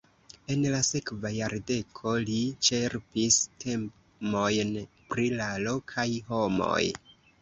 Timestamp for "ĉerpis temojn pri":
2.69-5.29